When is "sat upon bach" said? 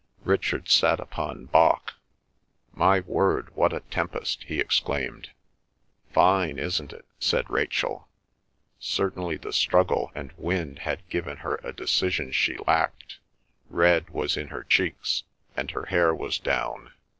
0.67-1.93